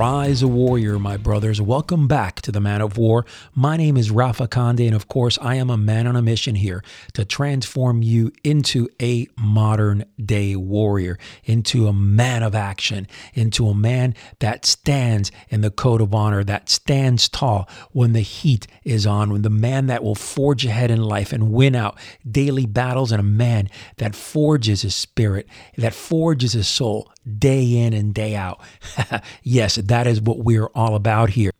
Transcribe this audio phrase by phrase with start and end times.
[0.00, 1.60] Arise a warrior, my brothers.
[1.60, 3.26] Welcome back to the Man of War.
[3.54, 6.54] My name is Rafa Conde, and of course, I am a man on a mission
[6.54, 6.82] here
[7.12, 13.74] to transform you into a modern day warrior, into a man of action, into a
[13.74, 19.06] man that stands in the code of honor, that stands tall when the heat is
[19.06, 23.12] on, when the man that will forge ahead in life and win out daily battles,
[23.12, 25.46] and a man that forges his spirit,
[25.76, 28.60] that forges his soul day in and day out.
[29.42, 31.50] yes, that is what we're all about here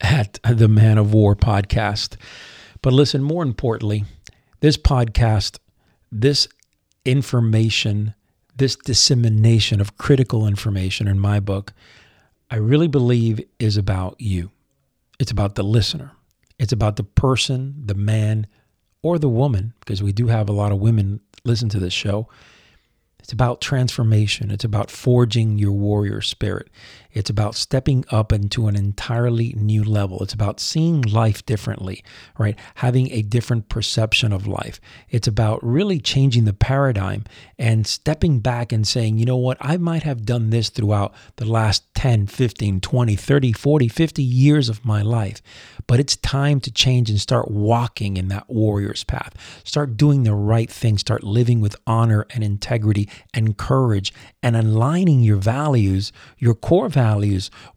[0.00, 2.16] at the Man of War podcast.
[2.82, 4.04] But listen, more importantly,
[4.60, 5.58] this podcast,
[6.12, 6.46] this
[7.04, 8.14] information,
[8.56, 11.72] this dissemination of critical information in my book,
[12.48, 14.52] I really believe is about you.
[15.18, 16.12] It's about the listener.
[16.60, 18.46] It's about the person, the man,
[19.02, 22.28] or the woman, because we do have a lot of women listen to this show.
[23.18, 24.50] It's about transformation.
[24.50, 26.68] It's about forging your warrior spirit.
[27.12, 30.22] It's about stepping up into an entirely new level.
[30.22, 32.04] It's about seeing life differently,
[32.38, 32.58] right?
[32.76, 34.80] Having a different perception of life.
[35.08, 37.24] It's about really changing the paradigm
[37.58, 41.44] and stepping back and saying, you know what, I might have done this throughout the
[41.44, 45.42] last 10, 15, 20, 30, 40, 50 years of my life.
[45.86, 49.34] But it's time to change and start walking in that warrior's path.
[49.64, 50.98] Start doing the right thing.
[50.98, 56.99] Start living with honor and integrity and courage and aligning your values, your core values,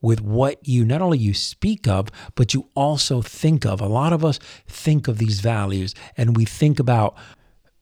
[0.01, 3.81] with what you not only you speak of, but you also think of.
[3.81, 7.15] A lot of us think of these values and we think about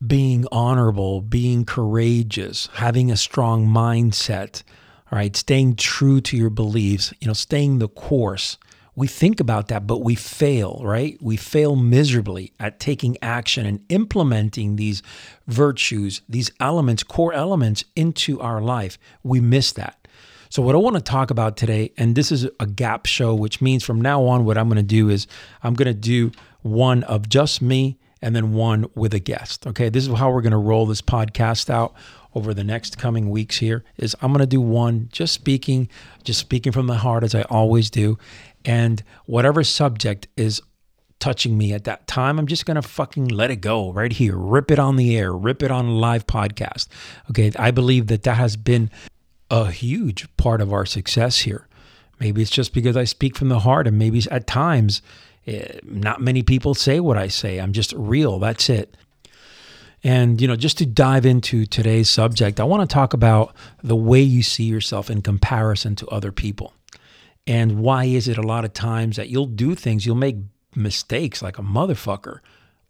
[0.06, 4.64] being honorable, being courageous, having a strong mindset,
[5.12, 8.58] all right, staying true to your beliefs, you know, staying the course
[8.96, 11.18] we think about that, but we fail, right?
[11.22, 15.02] We fail miserably at taking action and implementing these
[15.48, 18.98] virtues, these elements, core elements into our life.
[19.24, 20.01] We miss that.
[20.52, 23.62] So, what I want to talk about today, and this is a gap show, which
[23.62, 25.26] means from now on, what I'm going to do is
[25.64, 29.66] I'm going to do one of just me and then one with a guest.
[29.66, 29.88] Okay.
[29.88, 31.94] This is how we're going to roll this podcast out
[32.36, 35.88] over the next coming weeks here is I'm going to do one just speaking
[36.24, 38.18] just speaking from the heart as I always do
[38.64, 40.62] and whatever subject is
[41.22, 44.36] touching me at that time, I'm just going to fucking let it go right here,
[44.36, 46.88] rip it on the air, rip it on live podcast.
[47.30, 47.52] Okay.
[47.58, 48.90] I believe that that has been
[49.52, 51.68] a huge part of our success here.
[52.20, 55.02] Maybe it's just because I speak from the heart, and maybe at times,
[55.46, 57.60] eh, not many people say what I say.
[57.60, 58.40] I'm just real.
[58.40, 58.96] That's it.
[60.04, 63.54] And, you know, just to dive into today's subject, I want to talk about
[63.84, 66.74] the way you see yourself in comparison to other people.
[67.46, 70.38] And why is it a lot of times that you'll do things, you'll make
[70.76, 72.40] mistakes like a motherfucker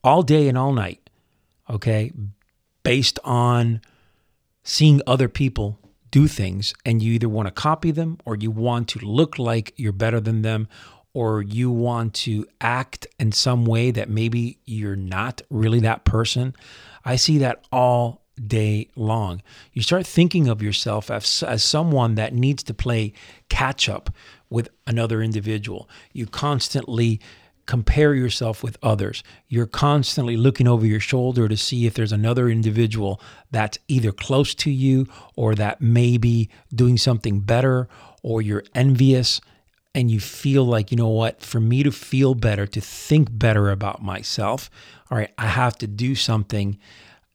[0.03, 1.09] all day and all night,
[1.69, 2.11] okay,
[2.83, 3.81] based on
[4.63, 5.79] seeing other people
[6.11, 9.73] do things and you either want to copy them or you want to look like
[9.77, 10.67] you're better than them
[11.13, 16.55] or you want to act in some way that maybe you're not really that person.
[17.03, 19.41] I see that all day long.
[19.73, 23.13] You start thinking of yourself as, as someone that needs to play
[23.49, 24.13] catch up
[24.49, 25.89] with another individual.
[26.13, 27.19] You constantly
[27.66, 29.23] compare yourself with others.
[29.47, 34.53] You're constantly looking over your shoulder to see if there's another individual that's either close
[34.55, 37.88] to you or that may be doing something better,
[38.23, 39.41] or you're envious
[39.94, 43.69] and you feel like, you know what, for me to feel better, to think better
[43.72, 44.69] about myself,
[45.09, 46.78] all right, I have to do something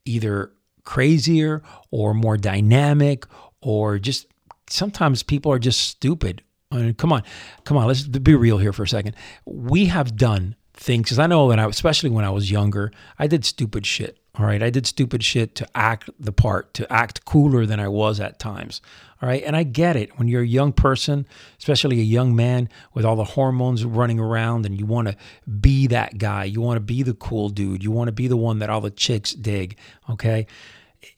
[0.05, 0.51] either
[0.83, 1.61] crazier
[1.91, 3.25] or more dynamic
[3.61, 4.25] or just
[4.69, 6.41] sometimes people are just stupid.
[6.71, 7.23] I mean, come on,
[7.63, 9.15] come on, let's be real here for a second.
[9.45, 13.27] We have done things because I know that I, especially when I was younger, I
[13.27, 14.19] did stupid shit.
[14.39, 17.87] All right, I did stupid shit to act the part, to act cooler than I
[17.87, 18.81] was at times.
[19.19, 20.19] All right, and I get it.
[20.19, 21.25] When you're a young person,
[21.57, 25.17] especially a young man with all the hormones running around, and you want to
[25.59, 28.37] be that guy, you want to be the cool dude, you want to be the
[28.37, 29.75] one that all the chicks dig.
[30.07, 30.45] Okay,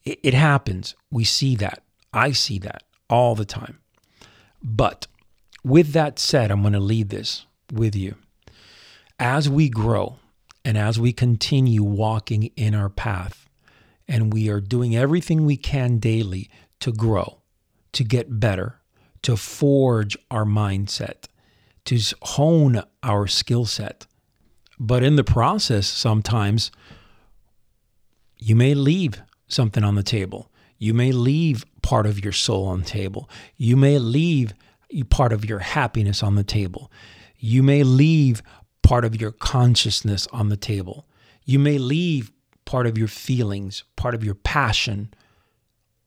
[0.05, 0.95] it, it happens.
[1.11, 1.83] We see that.
[2.13, 3.79] I see that all the time.
[4.63, 5.07] But
[5.69, 8.15] with that said, I'm going to leave this with you.
[9.19, 10.17] As we grow
[10.65, 13.49] and as we continue walking in our path,
[14.09, 16.49] and we are doing everything we can daily
[16.79, 17.37] to grow,
[17.93, 18.79] to get better,
[19.21, 21.25] to forge our mindset,
[21.85, 24.07] to hone our skill set.
[24.79, 26.71] But in the process, sometimes
[28.37, 30.49] you may leave something on the table.
[30.79, 33.29] You may leave part of your soul on the table.
[33.57, 34.53] You may leave
[35.09, 36.91] part of your happiness on the table.
[37.37, 38.41] You may leave
[38.83, 41.07] part of your consciousness on the table.
[41.45, 42.31] You may leave
[42.65, 45.13] part of your feelings, part of your passion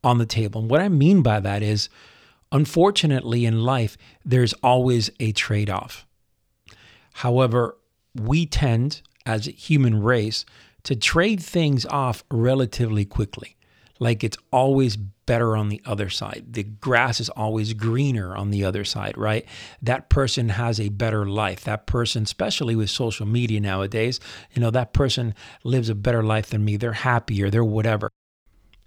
[0.05, 0.61] on the table.
[0.61, 1.89] And what I mean by that is
[2.53, 3.97] Unfortunately, in life,
[4.27, 6.07] there's always a trade off.
[7.15, 7.79] However,
[8.15, 10.45] we tend, as a human race,
[10.83, 13.57] to trade things off relatively quickly.
[13.99, 16.45] Like it's always better on the other side.
[16.51, 19.47] The grass is always greener on the other side, right?
[19.81, 21.65] That person has a better life.
[21.65, 24.19] That person, especially with social media nowadays,
[24.53, 25.35] you know, that person
[25.65, 26.77] lives a better life than me.
[26.77, 28.11] They're happier, they're whatever.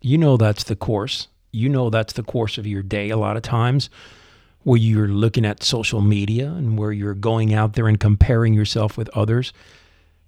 [0.01, 1.29] You know, that's the course.
[1.51, 3.89] You know, that's the course of your day a lot of times
[4.63, 8.97] where you're looking at social media and where you're going out there and comparing yourself
[8.97, 9.53] with others.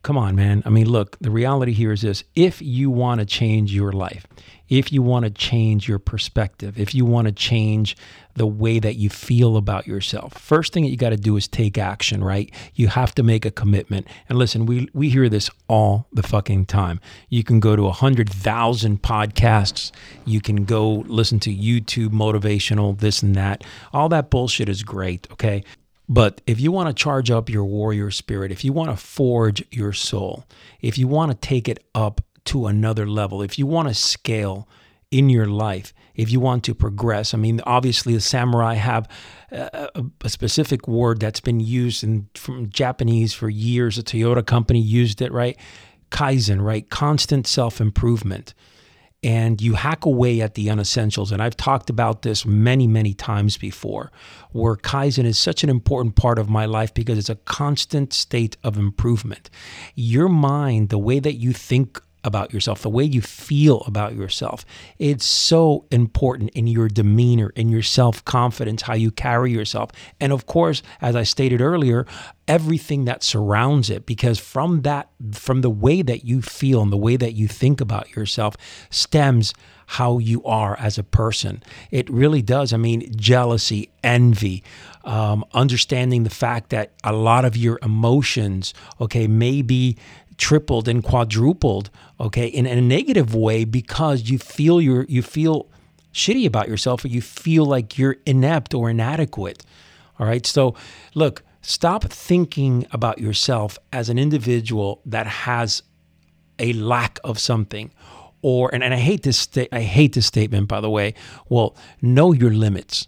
[0.07, 0.63] Come on, man.
[0.65, 4.25] I mean, look, the reality here is this if you want to change your life,
[4.69, 7.97] if you want to change your perspective, if you want to change
[8.33, 11.45] the way that you feel about yourself, first thing that you got to do is
[11.49, 12.49] take action, right?
[12.73, 14.07] You have to make a commitment.
[14.29, 17.01] And listen, we, we hear this all the fucking time.
[17.27, 19.91] You can go to 100,000 podcasts,
[20.23, 23.65] you can go listen to YouTube motivational, this and that.
[23.91, 25.65] All that bullshit is great, okay?
[26.09, 29.63] But if you want to charge up your warrior spirit, if you want to forge
[29.71, 30.45] your soul,
[30.81, 34.69] if you want to take it up to another level, if you want to scale
[35.11, 39.09] in your life, if you want to progress, I mean, obviously the samurai have
[39.51, 43.97] a, a specific word that's been used in from Japanese for years.
[43.97, 45.57] The Toyota company used it, right?
[46.09, 46.89] Kaizen, right?
[46.89, 48.53] Constant self improvement
[49.27, 51.33] and you hack away at the unessentials.
[51.33, 54.09] And I've talked about this many, many times before,
[54.53, 58.55] where Kaizen is such an important part of my life because it's a constant state
[58.63, 59.49] of improvement.
[59.95, 64.65] Your mind, the way that you think about yourself, the way you feel about yourself.
[64.99, 69.91] It's so important in your demeanor, in your self confidence, how you carry yourself.
[70.19, 72.05] And of course, as I stated earlier,
[72.47, 76.97] everything that surrounds it, because from that, from the way that you feel and the
[76.97, 78.55] way that you think about yourself
[78.89, 79.53] stems
[79.91, 81.63] how you are as a person.
[81.91, 82.73] It really does.
[82.73, 84.63] I mean, jealousy, envy,
[85.05, 89.97] um, understanding the fact that a lot of your emotions, okay, may be
[90.37, 91.89] tripled and quadrupled,
[92.19, 95.69] okay, in a negative way because you feel you you feel
[96.13, 99.63] shitty about yourself or you feel like you're inept or inadequate.
[100.19, 100.45] All right.
[100.45, 100.75] So
[101.13, 105.83] look, stop thinking about yourself as an individual that has
[106.59, 107.91] a lack of something
[108.41, 111.13] or and, and I hate this sta- I hate this statement by the way.
[111.49, 113.07] Well, know your limits.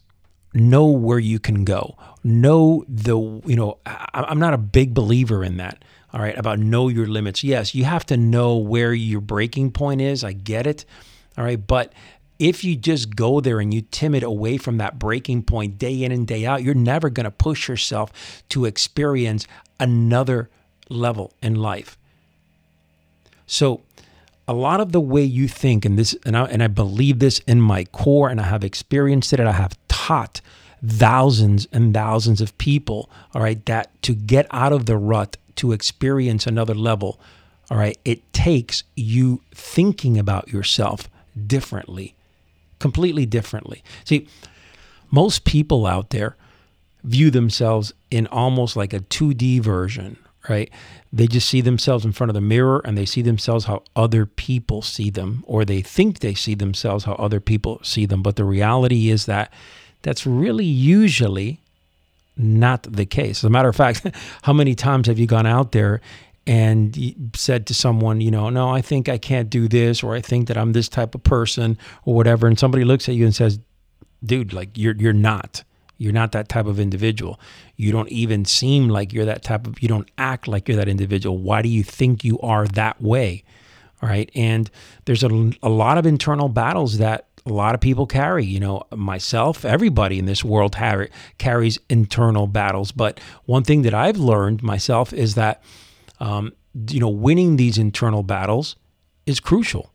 [0.54, 1.96] Know where you can go.
[2.24, 5.84] Know the you know I, I'm not a big believer in that
[6.14, 7.44] all right, about know your limits.
[7.44, 10.24] Yes, you have to know where your breaking point is.
[10.24, 10.86] I get it.
[11.38, 11.94] All right, but
[12.40, 16.12] if you just go there and you timid away from that breaking point day in
[16.12, 19.46] and day out, you're never going to push yourself to experience
[19.80, 20.50] another
[20.90, 21.98] level in life.
[23.46, 23.82] So,
[24.48, 27.38] a lot of the way you think, and this, and I, and I believe this
[27.40, 30.42] in my core, and I have experienced it, and I have taught
[30.84, 35.72] thousands and thousands of people, all right, that to get out of the rut to
[35.72, 37.20] experience another level,
[37.70, 41.10] all right, it takes you thinking about yourself
[41.48, 42.16] differently,
[42.80, 43.84] completely differently.
[44.06, 44.28] See,
[45.12, 46.36] most people out there
[47.04, 50.18] view themselves in almost like a 2D version,
[50.50, 50.70] right?
[51.12, 54.26] They just see themselves in front of the mirror and they see themselves how other
[54.26, 58.24] people see them, or they think they see themselves how other people see them.
[58.24, 59.52] But the reality is that
[60.02, 61.60] that's really usually
[62.40, 63.40] not the case.
[63.40, 64.06] As a matter of fact,
[64.44, 66.02] how many times have you gone out there
[66.48, 70.22] and said to someone, you know, no, I think I can't do this, or I
[70.22, 73.36] think that I'm this type of person, or whatever, and somebody looks at you and
[73.36, 73.60] says,
[74.24, 75.64] dude, like you're you're not.
[76.00, 77.42] You're not that type of individual.
[77.76, 80.88] You don't even seem like you're that type of you don't act like you're that
[80.88, 81.38] individual.
[81.38, 83.44] Why do you think you are that way?
[84.02, 84.32] All right.
[84.34, 84.72] And
[85.06, 88.46] there's a, a lot of internal battles that a lot of people carry.
[88.46, 90.76] You know, myself, everybody in this world
[91.38, 92.92] carries internal battles.
[92.92, 95.64] But one thing that I've learned myself is that,
[96.20, 96.54] um,
[96.90, 98.76] you know, winning these internal battles
[99.26, 99.92] is crucial.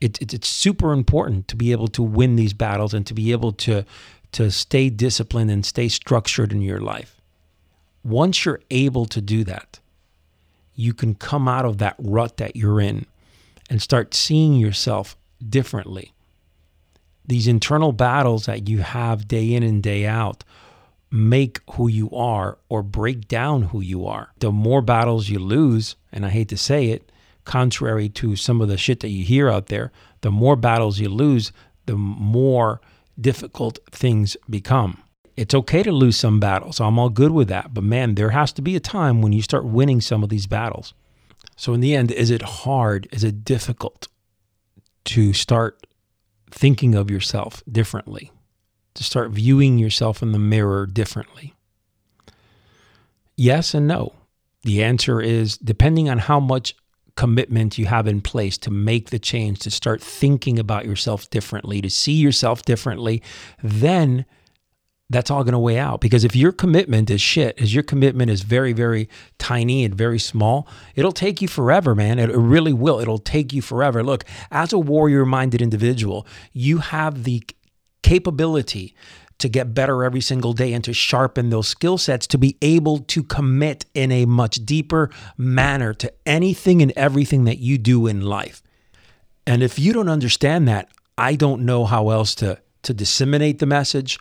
[0.00, 3.32] It, it, it's super important to be able to win these battles and to be
[3.32, 3.84] able to
[4.32, 7.20] to stay disciplined and stay structured in your life.
[8.02, 9.78] Once you're able to do that,
[10.74, 13.06] you can come out of that rut that you're in
[13.70, 15.16] and start seeing yourself
[15.48, 16.13] differently
[17.26, 20.44] these internal battles that you have day in and day out
[21.10, 24.32] make who you are or break down who you are.
[24.40, 27.10] The more battles you lose, and I hate to say it,
[27.44, 31.08] contrary to some of the shit that you hear out there, the more battles you
[31.08, 31.52] lose,
[31.86, 32.80] the more
[33.20, 35.02] difficult things become.
[35.36, 36.80] It's okay to lose some battles.
[36.80, 37.74] I'm all good with that.
[37.74, 40.46] But man, there has to be a time when you start winning some of these
[40.46, 40.94] battles.
[41.56, 43.08] So, in the end, is it hard?
[43.12, 44.08] Is it difficult
[45.06, 45.86] to start
[46.54, 48.30] thinking of yourself differently.
[48.94, 51.52] to start viewing yourself in the mirror differently?
[53.36, 54.12] Yes and no.
[54.62, 56.76] The answer is depending on how much
[57.16, 61.80] commitment you have in place to make the change, to start thinking about yourself differently,
[61.82, 63.22] to see yourself differently,
[63.62, 64.24] then
[65.14, 66.00] that's all going to weigh out.
[66.00, 70.18] Because if your commitment is shit, as your commitment is very, very tiny and very
[70.18, 72.18] small, it'll take you forever, man.
[72.18, 73.00] It really will.
[73.00, 74.02] It'll take you forever.
[74.02, 77.42] Look, as a warrior minded individual, you have the
[78.02, 78.94] capability
[79.38, 82.98] to get better every single day and to sharpen those skill sets to be able
[82.98, 88.20] to commit in a much deeper manner to anything and everything that you do in
[88.20, 88.62] life.
[89.46, 93.66] And if you don't understand that, I don't know how else to to disseminate the
[93.66, 94.18] message,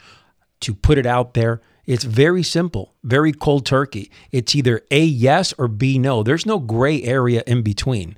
[0.63, 1.61] to put it out there.
[1.85, 4.09] It's very simple, very cold turkey.
[4.31, 6.23] It's either A, yes, or B, no.
[6.23, 8.17] There's no gray area in between.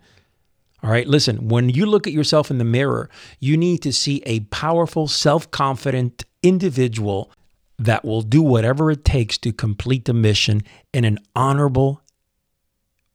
[0.84, 3.10] All right, listen, when you look at yourself in the mirror,
[3.40, 7.32] you need to see a powerful, self confident individual
[7.80, 10.62] that will do whatever it takes to complete the mission
[10.94, 12.02] in an honorable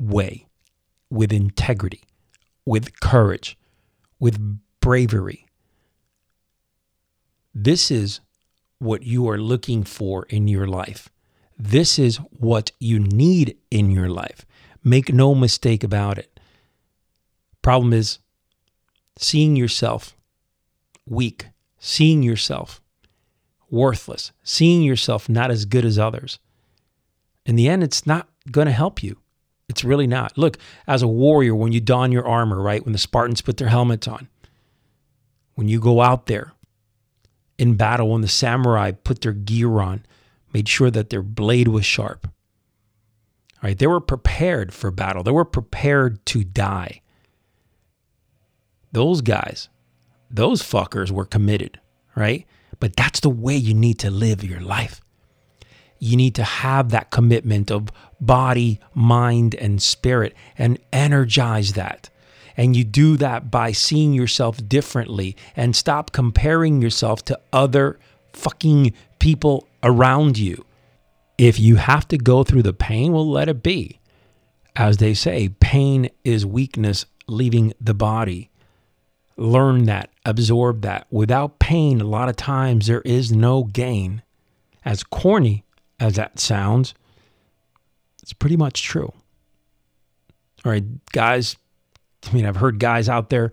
[0.01, 0.47] way,
[1.11, 2.03] with integrity,
[2.67, 3.57] with courage,
[4.19, 5.47] with bravery.
[7.55, 8.21] This is
[8.81, 11.09] what you are looking for in your life.
[11.57, 14.45] This is what you need in your life.
[14.83, 16.41] Make no mistake about it.
[17.63, 18.19] Problem is
[19.19, 20.17] seeing yourself
[21.07, 22.81] weak, seeing yourself
[23.71, 26.39] worthless, seeing yourself not as good as others.
[27.45, 29.19] In the end, it's not going to help you.
[29.69, 30.37] It's really not.
[30.37, 30.57] Look,
[30.87, 32.83] as a warrior, when you don your armor, right?
[32.83, 34.29] When the Spartans put their helmets on,
[35.55, 36.53] when you go out there,
[37.61, 40.03] in battle when the samurai put their gear on,
[40.55, 42.27] made sure that their blade was sharp.
[43.63, 43.79] Right?
[43.79, 45.23] They were prepared for battle.
[45.23, 47.03] They were prepared to die.
[48.93, 49.69] Those guys,
[50.31, 51.79] those fuckers were committed,
[52.17, 52.47] right?
[52.79, 55.03] But that's the way you need to live your life.
[55.99, 57.91] You need to have that commitment of
[58.23, 62.09] body, mind, and spirit and energize that.
[62.57, 67.99] And you do that by seeing yourself differently and stop comparing yourself to other
[68.33, 70.65] fucking people around you.
[71.39, 73.99] If you have to go through the pain, well, let it be.
[74.77, 78.51] As they say, pain is weakness leaving the body.
[79.37, 81.07] Learn that, absorb that.
[81.11, 84.23] Without pain, a lot of times there is no gain.
[84.85, 85.65] As corny
[85.99, 86.95] as that sounds,
[88.23, 89.13] it's pretty much true.
[90.65, 91.57] All right, guys,
[92.29, 93.53] I mean, I've heard guys out there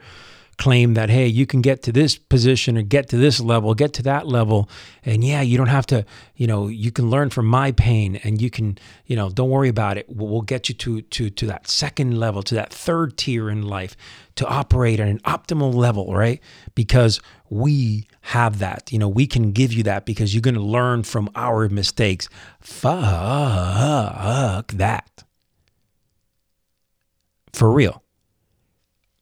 [0.57, 3.93] claim that, hey, you can get to this position or get to this level, get
[3.93, 4.69] to that level.
[5.05, 6.03] And yeah, you don't have to,
[6.35, 9.69] you know, you can learn from my pain and you can, you know, don't worry
[9.69, 10.07] about it.
[10.09, 13.61] We'll, we'll get you to, to, to that second level, to that third tier in
[13.67, 13.95] life
[14.35, 16.41] to operate at an optimal level, right?
[16.73, 18.91] Because we have that.
[18.91, 22.29] You know, we can give you that because you're going to learn from our mistakes.
[22.61, 22.87] Fuck
[24.73, 25.23] that.
[27.53, 28.03] For real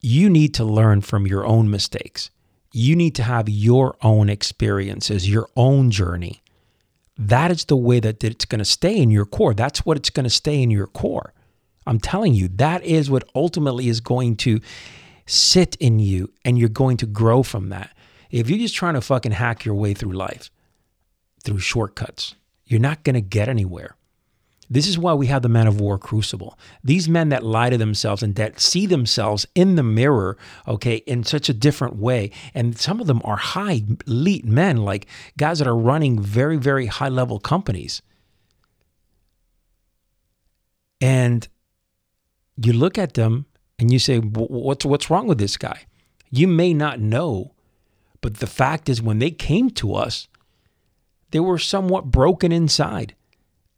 [0.05, 2.29] you need to learn from your own mistakes.
[2.71, 6.43] You need to have your own experiences, your own journey.
[7.17, 9.55] That is the way that it's going to stay in your core.
[9.55, 11.33] That's what it's going to stay in your core.
[11.87, 14.59] I'm telling you, that is what ultimately is going to
[15.25, 17.89] sit in you and you're going to grow from that.
[18.29, 20.51] If you're just trying to fucking hack your way through life
[21.43, 22.35] through shortcuts,
[22.65, 23.95] you're not going to get anywhere.
[24.69, 26.57] This is why we have the man of war crucible.
[26.83, 31.23] These men that lie to themselves and that see themselves in the mirror, okay, in
[31.23, 32.31] such a different way.
[32.53, 35.07] And some of them are high elite men, like
[35.37, 38.01] guys that are running very, very high level companies.
[40.99, 41.47] And
[42.57, 43.45] you look at them
[43.77, 45.81] and you say, what's, what's wrong with this guy?
[46.31, 47.53] You may not know,
[48.21, 50.27] but the fact is, when they came to us,
[51.31, 53.13] they were somewhat broken inside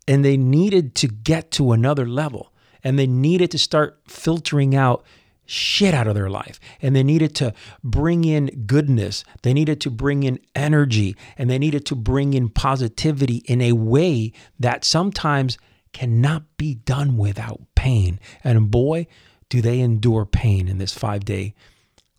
[0.08, 5.04] and they needed to get to another level and they needed to start filtering out
[5.46, 9.24] shit out of their life and they needed to bring in goodness.
[9.44, 13.74] They needed to bring in energy and they needed to bring in positivity in a
[13.74, 15.58] way that sometimes
[15.94, 18.20] cannot be done without pain.
[18.44, 19.08] And boy
[19.50, 21.56] do they endure pain in this 5 day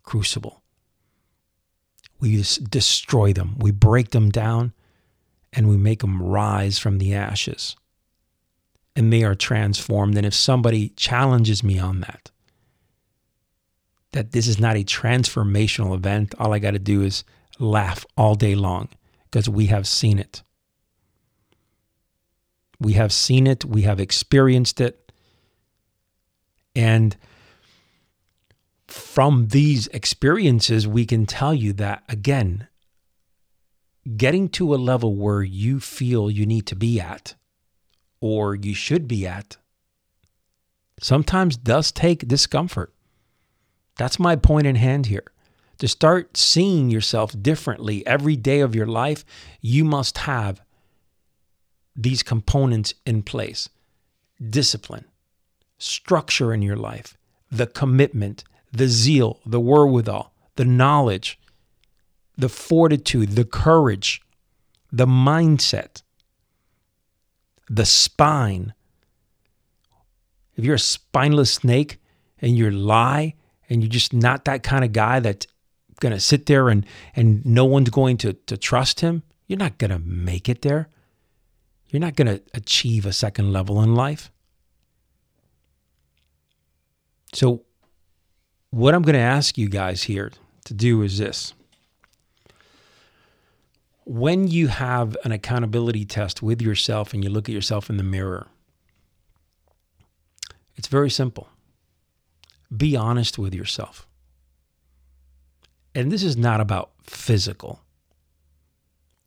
[0.03, 0.63] crucible.
[2.19, 3.55] We just destroy them.
[3.59, 4.73] We break them down
[5.53, 7.75] and we make them rise from the ashes
[8.95, 10.17] and they are transformed.
[10.17, 12.31] And if somebody challenges me on that,
[14.11, 17.23] that this is not a transformational event, all I got to do is
[17.59, 18.89] laugh all day long
[19.25, 20.41] because we have seen it.
[22.79, 25.11] We have seen it, we have experienced it.
[26.75, 27.17] And
[28.87, 32.68] from these experiences, we can tell you that, again,
[34.17, 37.35] getting to a level where you feel you need to be at
[38.21, 39.57] or you should be at
[41.01, 42.93] sometimes does take discomfort.
[43.97, 45.25] That's my point in hand here.
[45.79, 49.23] To start seeing yourself differently every day of your life,
[49.61, 50.61] you must have
[51.95, 53.69] these components in place
[54.49, 55.05] discipline,
[55.77, 57.17] structure in your life,
[57.51, 61.38] the commitment, the zeal, the wherewithal, the knowledge,
[62.39, 64.21] the fortitude, the courage,
[64.91, 66.01] the mindset,
[67.69, 68.73] the spine.
[70.55, 71.99] If you're a spineless snake
[72.41, 73.35] and you lie
[73.69, 75.47] and you're just not that kind of guy that's
[75.99, 79.77] going to sit there and, and no one's going to, to trust him, you're not
[79.77, 80.87] going to make it there.
[81.87, 84.31] You're not going to achieve a second level in life.
[87.33, 87.63] So,
[88.71, 90.31] what I'm going to ask you guys here
[90.65, 91.53] to do is this.
[94.11, 98.03] When you have an accountability test with yourself and you look at yourself in the
[98.03, 98.47] mirror,
[100.75, 101.47] it's very simple.
[102.75, 104.07] Be honest with yourself.
[105.93, 107.81] And this is not about physical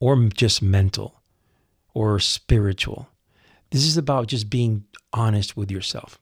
[0.00, 1.22] or just mental
[1.94, 3.08] or spiritual.
[3.70, 6.18] This is about just being honest with yourself.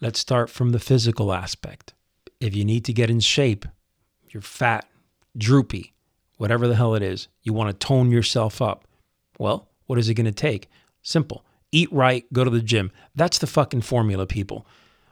[0.00, 1.92] Let's start from the physical aspect.
[2.40, 3.66] If you need to get in shape,
[4.30, 4.88] you're fat,
[5.36, 5.92] droopy,
[6.38, 8.86] whatever the hell it is, you want to tone yourself up.
[9.38, 10.70] Well, what is it going to take?
[11.02, 11.44] Simple.
[11.70, 12.90] Eat right, go to the gym.
[13.14, 14.66] That's the fucking formula, people.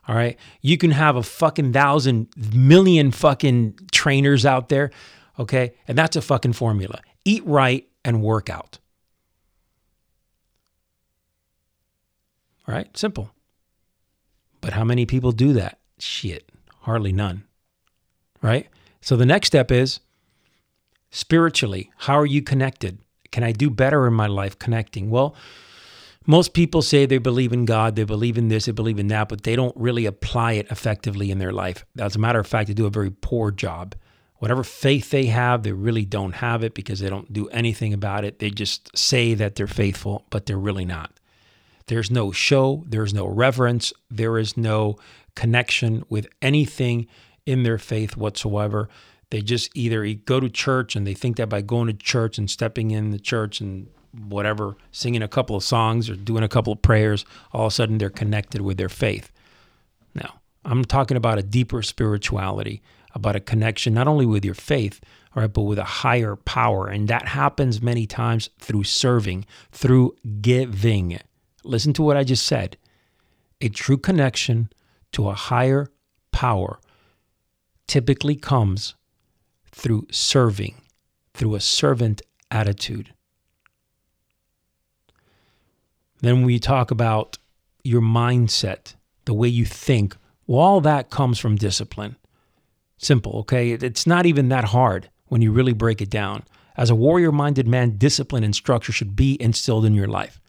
[0.08, 0.38] All right.
[0.62, 4.90] You can have a fucking thousand million fucking trainers out there.
[5.38, 5.74] Okay.
[5.88, 7.00] And that's a fucking formula.
[7.24, 8.78] Eat right and work out.
[12.68, 12.96] All right.
[12.96, 13.30] Simple.
[14.60, 15.80] But how many people do that?
[15.98, 16.50] Shit.
[16.82, 17.44] Hardly none.
[18.40, 18.68] Right.
[19.00, 20.00] So the next step is
[21.16, 21.90] spiritually.
[21.96, 22.98] How are you connected?
[23.32, 25.08] Can I do better in my life connecting?
[25.08, 25.34] Well,
[26.26, 29.30] most people say they believe in God, they believe in this, they believe in that,
[29.30, 31.86] but they don't really apply it effectively in their life.
[31.98, 33.94] As a matter of fact, they do a very poor job.
[34.38, 38.26] Whatever faith they have, they really don't have it because they don't do anything about
[38.26, 38.38] it.
[38.38, 41.18] They just say that they're faithful, but they're really not.
[41.86, 44.98] There's no show, there's no reverence, there is no
[45.34, 47.06] connection with anything
[47.46, 48.90] in their faith whatsoever.
[49.30, 52.50] They just either go to church and they think that by going to church and
[52.50, 56.72] stepping in the church and whatever, singing a couple of songs or doing a couple
[56.72, 59.32] of prayers, all of a sudden they're connected with their faith.
[60.14, 62.82] Now, I'm talking about a deeper spirituality,
[63.14, 65.00] about a connection not only with your faith,
[65.34, 66.88] all right, but with a higher power.
[66.88, 71.18] And that happens many times through serving, through giving.
[71.64, 72.76] Listen to what I just said.
[73.60, 74.70] A true connection
[75.12, 75.88] to a higher
[76.30, 76.78] power
[77.86, 78.94] typically comes
[79.76, 80.74] through serving,
[81.34, 83.12] through a servant attitude.
[86.20, 87.36] Then we talk about
[87.84, 88.94] your mindset,
[89.26, 90.16] the way you think.
[90.46, 92.16] Well, all that comes from discipline.
[92.96, 93.72] Simple, okay?
[93.72, 96.44] It's not even that hard when you really break it down.
[96.78, 100.40] As a warrior minded man, discipline and structure should be instilled in your life.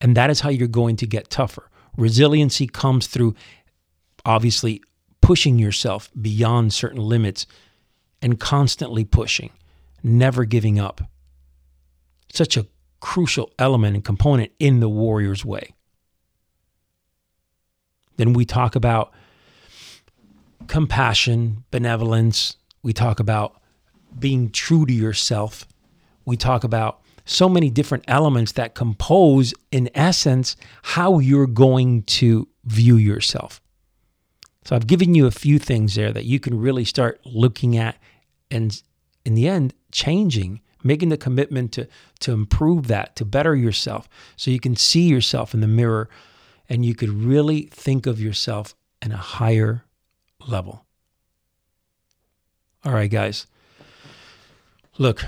[0.00, 1.68] And that is how you're going to get tougher.
[1.98, 3.34] Resiliency comes through
[4.24, 4.82] obviously
[5.20, 7.46] pushing yourself beyond certain limits
[8.20, 9.50] and constantly pushing,
[10.02, 11.00] never giving up.
[12.32, 12.66] Such a
[13.00, 15.74] crucial element and component in the warrior's way.
[18.16, 19.12] Then we talk about
[20.66, 22.56] compassion, benevolence.
[22.82, 23.60] We talk about
[24.18, 25.66] being true to yourself.
[26.24, 32.48] We talk about so many different elements that compose, in essence, how you're going to
[32.64, 33.60] view yourself.
[34.68, 37.96] So I've given you a few things there that you can really start looking at
[38.50, 38.82] and,
[39.24, 41.88] in the end, changing making the commitment to
[42.20, 46.10] to improve that, to better yourself, so you can see yourself in the mirror
[46.68, 49.84] and you could really think of yourself in a higher
[50.46, 50.84] level.
[52.84, 53.46] All right, guys.
[54.98, 55.24] Look,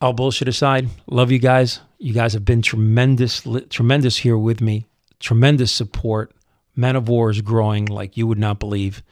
[0.00, 1.80] all bullshit aside, love you guys.
[1.98, 4.86] You guys have been tremendous, tremendous here with me.
[5.18, 6.32] Tremendous support.
[6.74, 9.02] Man of War is growing like you would not believe.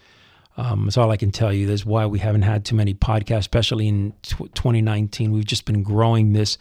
[0.57, 1.66] Um, that's all I can tell you.
[1.66, 5.33] That's why we haven't had too many podcasts, especially in t- 2019.
[5.33, 6.59] We've just been growing this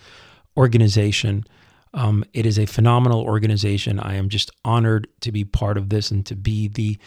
[0.55, 1.45] organization.
[1.93, 3.99] Um, it is a phenomenal organization.
[3.99, 6.97] I am just honored to be part of this and to be the,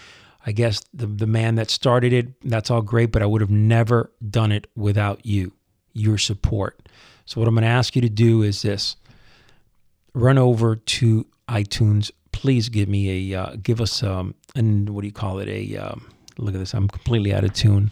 [0.45, 2.41] I guess, the, the man that started it.
[2.43, 5.53] That's all great, but I would have never done it without you,
[5.93, 6.89] your support.
[7.27, 8.97] So, what I'm going to ask you to do is this
[10.15, 12.11] run over to iTunes.
[12.33, 15.49] Please give me a, uh, give us, um, and what do you call it?
[15.49, 17.91] A, um, look at this, I'm completely out of tune.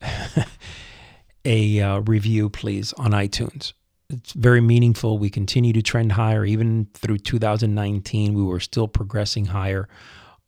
[1.44, 3.72] a uh, review, please, on iTunes.
[4.10, 5.18] It's very meaningful.
[5.18, 6.44] We continue to trend higher.
[6.44, 9.88] Even through 2019, we were still progressing higher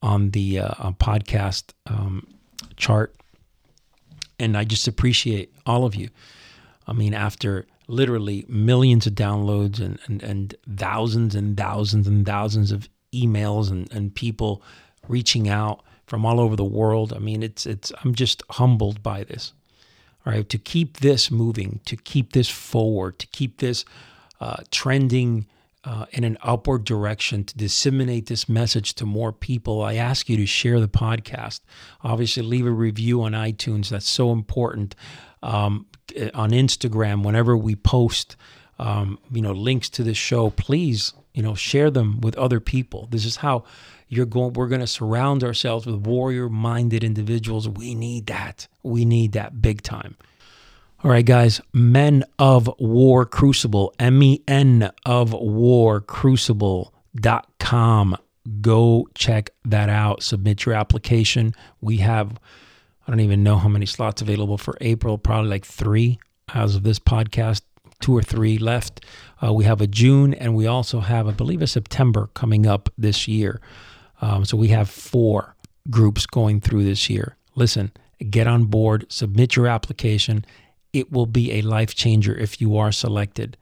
[0.03, 2.27] on the uh, podcast um,
[2.77, 3.17] chart.
[4.39, 6.11] And I just appreciate all of you.
[6.87, 12.73] I mean, after literally millions of downloads and, and, and thousands and thousands and thousands
[12.73, 12.89] of
[13.23, 14.63] emails and, and people
[15.09, 17.13] reaching out from all over the world.
[17.13, 19.53] I mean, it's it's I'm just humbled by this.
[20.27, 23.85] All right, to keep this moving, to keep this forward, to keep this
[24.41, 25.47] uh, trending
[25.85, 30.37] uh, in an upward direction, to disseminate this message to more people, I ask you
[30.39, 31.61] to share the podcast.
[32.03, 33.91] Obviously, leave a review on iTunes.
[33.91, 34.95] That's so important.
[35.43, 35.87] Um,
[36.33, 38.37] on Instagram, whenever we post,
[38.79, 43.09] um, you know, links to this show, please, you know, share them with other people.
[43.11, 43.65] This is how
[44.09, 47.69] you're going we're going to surround ourselves with warrior minded individuals.
[47.69, 48.69] We need that.
[48.83, 50.17] We need that big time.
[51.03, 58.17] All right guys men of war crucible m-e-n of war crucible.com
[58.61, 60.23] go check that out.
[60.23, 61.55] Submit your application.
[61.81, 62.39] We have
[63.07, 66.19] i don't even know how many slots available for april probably like three
[66.55, 67.61] as of this podcast
[68.01, 69.05] two or three left
[69.43, 72.89] uh, we have a june and we also have i believe a september coming up
[72.97, 73.61] this year
[74.21, 75.55] um, so we have four
[75.91, 77.37] groups going through this year.
[77.55, 77.93] Listen,
[78.31, 80.45] get on board, submit your application.
[80.93, 83.57] It will be a life changer if you are selected.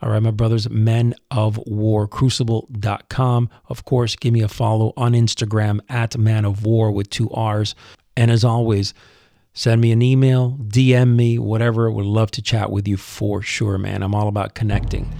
[0.00, 3.50] All right, my brothers, men of war, crucible.com.
[3.68, 7.74] Of course, give me a follow on Instagram at man of war with two R's.
[8.16, 8.94] And as always,
[9.58, 11.90] send me an email, DM me, whatever.
[11.90, 14.04] Would love to chat with you for sure, man.
[14.04, 15.12] I'm all about connecting.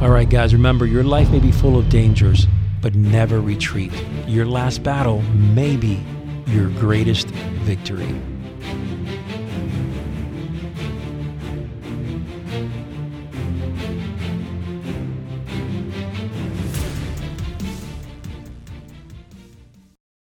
[0.00, 2.46] All right, guys, remember your life may be full of dangers
[2.80, 3.92] but never retreat.
[4.26, 6.02] Your last battle may be
[6.46, 8.14] your greatest victory.